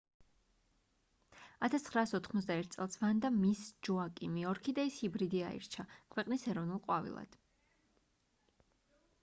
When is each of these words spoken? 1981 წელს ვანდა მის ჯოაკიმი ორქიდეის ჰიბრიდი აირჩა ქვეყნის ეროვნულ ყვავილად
1981 1.67 2.71
წელს 2.77 2.97
ვანდა 3.03 3.31
მის 3.35 3.61
ჯოაკიმი 3.89 4.47
ორქიდეის 4.53 4.97
ჰიბრიდი 5.05 5.45
აირჩა 5.51 5.87
ქვეყნის 6.17 6.49
ეროვნულ 6.55 6.83
ყვავილად 6.89 7.37